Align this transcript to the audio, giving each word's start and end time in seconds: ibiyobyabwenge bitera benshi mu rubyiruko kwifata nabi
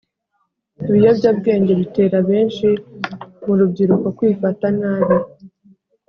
ibiyobyabwenge 0.89 1.71
bitera 1.79 2.17
benshi 2.29 2.67
mu 3.45 3.53
rubyiruko 3.59 4.07
kwifata 4.17 4.65
nabi 4.79 5.15